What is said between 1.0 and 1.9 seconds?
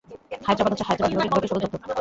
বিভাগের বিভাগীয় সদর দপ্তর।